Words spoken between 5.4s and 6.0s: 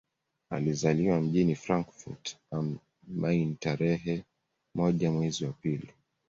wa pili